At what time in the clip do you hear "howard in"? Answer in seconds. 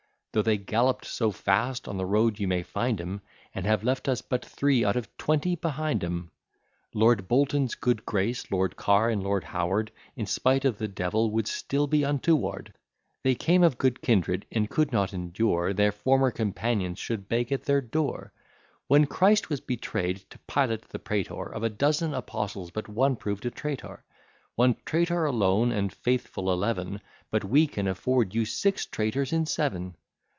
9.43-10.25